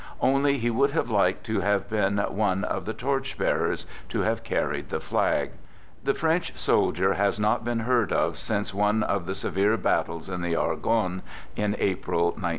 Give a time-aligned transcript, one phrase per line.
[0.19, 4.41] Only he would have liked to have been one of the torch bearers, to have
[4.43, 5.51] carried the flag.
[6.03, 10.41] The French soldier has not been heard of since one of the severe battles in
[10.41, 11.21] the Argonne,
[11.55, 12.49] in April, 1915.